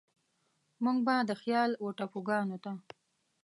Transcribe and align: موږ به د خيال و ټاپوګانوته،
موږ 0.83 0.97
به 1.05 1.15
د 1.29 1.31
خيال 1.41 1.71
و 1.81 1.85
ټاپوګانوته، 1.97 2.71